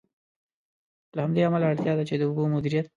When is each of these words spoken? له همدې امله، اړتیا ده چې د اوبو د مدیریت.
له 1.15 1.19
همدې 1.25 1.41
امله، 1.47 1.65
اړتیا 1.71 1.93
ده 1.97 2.03
چې 2.09 2.15
د 2.17 2.21
اوبو 2.25 2.43
د 2.45 2.51
مدیریت. 2.55 2.87